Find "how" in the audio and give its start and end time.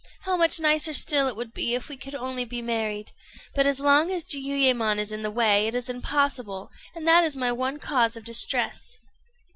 0.21-0.35